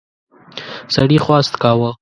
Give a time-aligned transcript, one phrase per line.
[0.95, 1.89] سړي خواست کاوه.